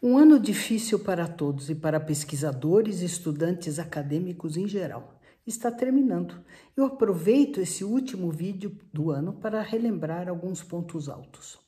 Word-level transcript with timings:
Um 0.00 0.16
ano 0.16 0.38
difícil 0.38 1.00
para 1.00 1.26
todos 1.26 1.68
e 1.68 1.74
para 1.74 1.98
pesquisadores 1.98 3.00
e 3.02 3.04
estudantes 3.04 3.80
acadêmicos 3.80 4.56
em 4.56 4.68
geral. 4.68 5.20
Está 5.44 5.72
terminando. 5.72 6.36
Eu 6.76 6.84
aproveito 6.84 7.58
esse 7.60 7.82
último 7.82 8.30
vídeo 8.30 8.78
do 8.92 9.10
ano 9.10 9.32
para 9.32 9.60
relembrar 9.60 10.28
alguns 10.28 10.62
pontos 10.62 11.08
altos 11.08 11.58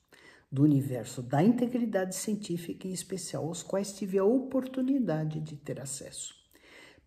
do 0.51 0.62
universo 0.62 1.23
da 1.23 1.43
integridade 1.43 2.14
científica, 2.14 2.87
em 2.87 2.93
especial 2.93 3.46
aos 3.46 3.64
quais 3.64 3.93
tive 3.93 4.16
a 4.19 4.25
oportunidade 4.25 5.41
de 5.41 5.57
ter 5.57 5.81
acesso. 5.81 6.35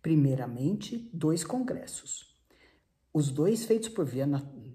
Primeiramente, 0.02 1.10
dois 1.12 1.42
congressos, 1.42 2.34
os 3.12 3.30
dois 3.30 3.64
feitos 3.64 3.88
por 3.88 4.04
via 4.04 4.26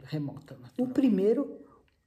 remota. 0.03 0.57
O 0.79 0.87
primeiro, 0.87 1.59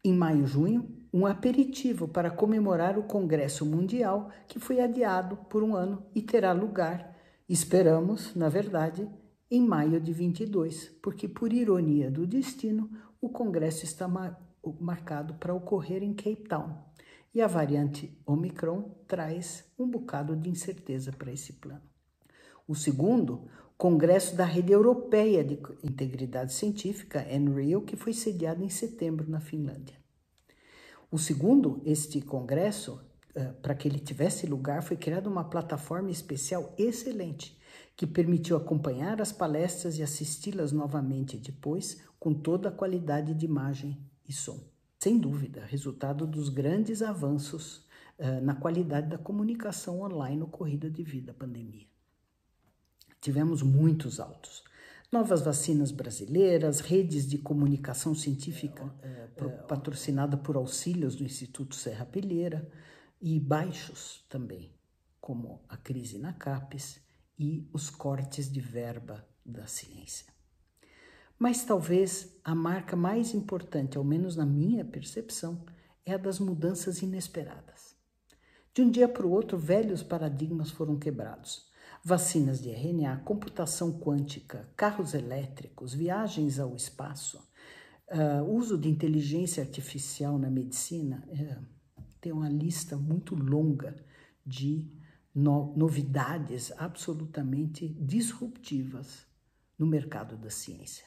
em 0.04 0.12
maio 0.12 0.46
junho, 0.46 1.01
um 1.12 1.26
aperitivo 1.26 2.08
para 2.08 2.30
comemorar 2.30 2.98
o 2.98 3.02
Congresso 3.02 3.66
Mundial, 3.66 4.30
que 4.48 4.58
foi 4.58 4.80
adiado 4.80 5.36
por 5.50 5.62
um 5.62 5.76
ano 5.76 6.06
e 6.14 6.22
terá 6.22 6.52
lugar, 6.52 7.14
esperamos, 7.46 8.34
na 8.34 8.48
verdade, 8.48 9.06
em 9.50 9.60
maio 9.60 10.00
de 10.00 10.10
22, 10.10 10.88
porque, 11.02 11.28
por 11.28 11.52
ironia 11.52 12.10
do 12.10 12.26
destino, 12.26 12.90
o 13.20 13.28
Congresso 13.28 13.84
está 13.84 14.08
marcado 14.80 15.34
para 15.34 15.52
ocorrer 15.52 16.02
em 16.02 16.14
Cape 16.14 16.48
Town. 16.48 16.74
E 17.34 17.42
a 17.42 17.46
variante 17.46 18.18
Omicron 18.24 18.90
traz 19.06 19.64
um 19.78 19.86
bocado 19.86 20.34
de 20.34 20.48
incerteza 20.48 21.12
para 21.12 21.32
esse 21.32 21.54
plano. 21.54 21.82
O 22.66 22.74
segundo, 22.74 23.48
Congresso 23.76 24.34
da 24.34 24.44
Rede 24.44 24.72
Europeia 24.72 25.44
de 25.44 25.58
Integridade 25.82 26.54
Científica, 26.54 27.22
NRIO, 27.22 27.82
que 27.82 27.96
foi 27.96 28.14
sediado 28.14 28.64
em 28.64 28.68
setembro 28.70 29.28
na 29.28 29.40
Finlândia. 29.40 30.01
O 31.12 31.18
segundo, 31.18 31.82
este 31.84 32.22
congresso, 32.22 32.98
uh, 33.36 33.52
para 33.60 33.74
que 33.74 33.86
ele 33.86 33.98
tivesse 33.98 34.46
lugar, 34.46 34.82
foi 34.82 34.96
criada 34.96 35.28
uma 35.28 35.44
plataforma 35.44 36.10
especial 36.10 36.74
excelente, 36.78 37.60
que 37.94 38.06
permitiu 38.06 38.56
acompanhar 38.56 39.20
as 39.20 39.30
palestras 39.30 39.98
e 39.98 40.02
assisti-las 40.02 40.72
novamente 40.72 41.36
depois, 41.36 42.02
com 42.18 42.32
toda 42.32 42.70
a 42.70 42.72
qualidade 42.72 43.34
de 43.34 43.44
imagem 43.44 44.00
e 44.26 44.32
som. 44.32 44.58
Sem 44.98 45.18
dúvida, 45.18 45.66
resultado 45.66 46.26
dos 46.26 46.48
grandes 46.48 47.02
avanços 47.02 47.86
uh, 48.18 48.40
na 48.42 48.54
qualidade 48.54 49.10
da 49.10 49.18
comunicação 49.18 50.00
online 50.00 50.40
ocorrida 50.40 50.88
devido 50.88 51.28
à 51.28 51.34
pandemia. 51.34 51.86
Tivemos 53.20 53.62
muitos 53.62 54.18
altos 54.18 54.64
novas 55.12 55.42
vacinas 55.42 55.92
brasileiras, 55.92 56.80
redes 56.80 57.28
de 57.28 57.36
comunicação 57.36 58.14
científica 58.14 58.90
é, 59.02 59.28
é, 59.36 59.48
patrocinada 59.68 60.38
por 60.38 60.56
auxílios 60.56 61.14
do 61.14 61.22
Instituto 61.22 61.74
Serra 61.74 62.06
Pilheira 62.06 62.66
e 63.20 63.38
baixos 63.38 64.24
também, 64.30 64.72
como 65.20 65.62
a 65.68 65.76
crise 65.76 66.18
na 66.18 66.32
CAPES 66.32 66.98
e 67.38 67.68
os 67.74 67.90
cortes 67.90 68.50
de 68.50 68.60
verba 68.60 69.22
da 69.44 69.66
ciência. 69.66 70.32
Mas 71.38 71.62
talvez 71.62 72.34
a 72.42 72.54
marca 72.54 72.96
mais 72.96 73.34
importante, 73.34 73.98
ao 73.98 74.04
menos 74.04 74.34
na 74.34 74.46
minha 74.46 74.84
percepção, 74.84 75.62
é 76.06 76.14
a 76.14 76.16
das 76.16 76.38
mudanças 76.38 77.02
inesperadas. 77.02 77.94
De 78.72 78.80
um 78.80 78.90
dia 78.90 79.08
para 79.08 79.26
o 79.26 79.30
outro, 79.30 79.58
velhos 79.58 80.02
paradigmas 80.02 80.70
foram 80.70 80.98
quebrados 80.98 81.70
vacinas 82.04 82.60
de 82.60 82.70
RNA, 82.70 83.18
computação 83.24 83.98
quântica, 83.98 84.68
carros 84.76 85.14
elétricos, 85.14 85.94
viagens 85.94 86.58
ao 86.58 86.74
espaço, 86.74 87.38
uh, 88.10 88.42
uso 88.44 88.76
de 88.76 88.88
inteligência 88.88 89.62
artificial 89.62 90.38
na 90.38 90.50
medicina. 90.50 91.22
Uh, 91.28 91.64
tem 92.20 92.32
uma 92.32 92.48
lista 92.48 92.96
muito 92.96 93.34
longa 93.34 93.96
de 94.44 94.90
no 95.34 95.74
novidades 95.76 96.72
absolutamente 96.76 97.88
disruptivas 97.88 99.26
no 99.78 99.86
mercado 99.86 100.36
da 100.36 100.50
ciência. 100.50 101.04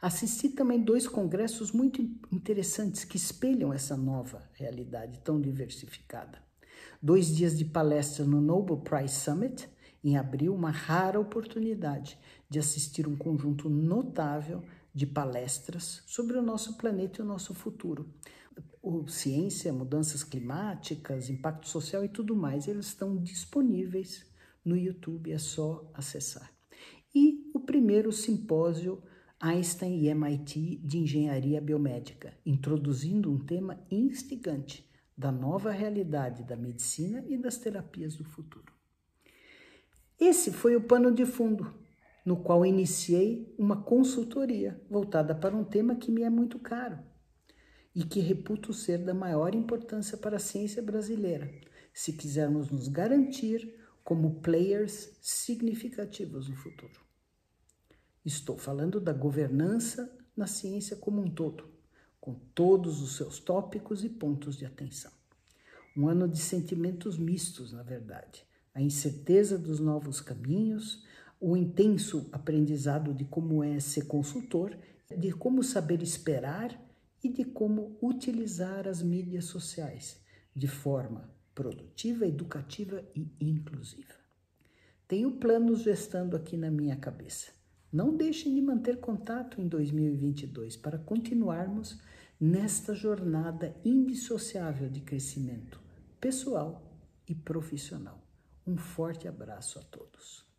Assisti 0.00 0.48
também 0.48 0.82
dois 0.82 1.06
congressos 1.06 1.72
muito 1.72 2.02
interessantes 2.30 3.04
que 3.04 3.16
espelham 3.16 3.72
essa 3.72 3.96
nova 3.96 4.42
realidade 4.54 5.20
tão 5.20 5.40
diversificada. 5.40 6.38
Dois 7.00 7.34
dias 7.34 7.56
de 7.56 7.64
palestra 7.64 8.24
no 8.24 8.40
Nobel 8.40 8.78
Prize 8.78 9.14
Summit 9.14 9.68
em 10.02 10.16
abril, 10.16 10.54
uma 10.54 10.70
rara 10.70 11.20
oportunidade 11.20 12.18
de 12.48 12.58
assistir 12.58 13.06
um 13.06 13.16
conjunto 13.16 13.68
notável 13.68 14.62
de 14.94 15.06
palestras 15.06 16.02
sobre 16.06 16.36
o 16.36 16.42
nosso 16.42 16.76
planeta 16.76 17.20
e 17.20 17.24
o 17.24 17.28
nosso 17.28 17.54
futuro. 17.54 18.12
O 18.82 19.06
ciência, 19.06 19.72
mudanças 19.72 20.24
climáticas, 20.24 21.30
impacto 21.30 21.68
social 21.68 22.04
e 22.04 22.08
tudo 22.08 22.34
mais, 22.34 22.66
eles 22.66 22.86
estão 22.86 23.16
disponíveis 23.16 24.26
no 24.64 24.76
YouTube, 24.76 25.30
é 25.30 25.38
só 25.38 25.88
acessar. 25.94 26.52
E 27.14 27.50
o 27.54 27.60
primeiro 27.60 28.10
simpósio 28.12 29.02
Einstein 29.40 30.00
e 30.02 30.08
MIT 30.08 30.80
de 30.84 30.98
Engenharia 30.98 31.60
Biomédica, 31.60 32.32
introduzindo 32.46 33.30
um 33.30 33.38
tema 33.38 33.84
instigante 33.90 34.88
da 35.16 35.32
nova 35.32 35.70
realidade 35.70 36.44
da 36.44 36.56
medicina 36.56 37.24
e 37.28 37.36
das 37.36 37.58
terapias 37.58 38.16
do 38.16 38.24
futuro. 38.24 38.81
Esse 40.24 40.52
foi 40.52 40.76
o 40.76 40.80
pano 40.80 41.12
de 41.12 41.26
fundo, 41.26 41.74
no 42.24 42.36
qual 42.44 42.64
iniciei 42.64 43.52
uma 43.58 43.82
consultoria 43.82 44.80
voltada 44.88 45.34
para 45.34 45.56
um 45.56 45.64
tema 45.64 45.96
que 45.96 46.12
me 46.12 46.22
é 46.22 46.30
muito 46.30 46.60
caro 46.60 47.00
e 47.92 48.04
que 48.04 48.20
reputo 48.20 48.72
ser 48.72 48.98
da 48.98 49.12
maior 49.12 49.52
importância 49.52 50.16
para 50.16 50.36
a 50.36 50.38
ciência 50.38 50.80
brasileira, 50.80 51.52
se 51.92 52.12
quisermos 52.12 52.70
nos 52.70 52.86
garantir 52.86 53.74
como 54.04 54.40
players 54.40 55.10
significativos 55.20 56.48
no 56.48 56.54
futuro. 56.54 57.00
Estou 58.24 58.56
falando 58.56 59.00
da 59.00 59.12
governança 59.12 60.08
na 60.36 60.46
ciência 60.46 60.94
como 60.94 61.20
um 61.20 61.28
todo, 61.28 61.68
com 62.20 62.34
todos 62.54 63.02
os 63.02 63.16
seus 63.16 63.40
tópicos 63.40 64.04
e 64.04 64.08
pontos 64.08 64.56
de 64.56 64.66
atenção. 64.66 65.10
Um 65.96 66.06
ano 66.06 66.28
de 66.28 66.38
sentimentos 66.38 67.18
mistos, 67.18 67.72
na 67.72 67.82
verdade 67.82 68.46
a 68.74 68.80
incerteza 68.80 69.58
dos 69.58 69.78
novos 69.78 70.20
caminhos, 70.20 71.04
o 71.40 71.56
intenso 71.56 72.28
aprendizado 72.32 73.12
de 73.12 73.24
como 73.24 73.62
é 73.62 73.78
ser 73.80 74.06
consultor, 74.06 74.76
de 75.16 75.32
como 75.32 75.62
saber 75.62 76.02
esperar 76.02 76.80
e 77.22 77.28
de 77.28 77.44
como 77.44 77.96
utilizar 78.00 78.88
as 78.88 79.02
mídias 79.02 79.44
sociais 79.46 80.20
de 80.54 80.66
forma 80.66 81.30
produtiva, 81.54 82.26
educativa 82.26 83.04
e 83.14 83.28
inclusiva. 83.40 84.14
Tenho 85.06 85.32
planos 85.32 85.82
gestando 85.82 86.36
aqui 86.36 86.56
na 86.56 86.70
minha 86.70 86.96
cabeça. 86.96 87.52
Não 87.92 88.16
deixem 88.16 88.54
de 88.54 88.62
manter 88.62 88.98
contato 89.00 89.60
em 89.60 89.68
2022 89.68 90.76
para 90.78 90.98
continuarmos 90.98 92.00
nesta 92.40 92.94
jornada 92.94 93.76
indissociável 93.84 94.88
de 94.88 95.02
crescimento 95.02 95.80
pessoal 96.18 96.96
e 97.28 97.34
profissional. 97.34 98.31
Um 98.66 98.76
forte 98.76 99.26
abraço 99.26 99.78
a 99.78 99.82
todos. 99.82 100.51